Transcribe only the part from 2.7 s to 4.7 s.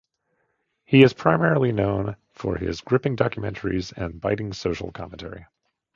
gripping documentaries and biting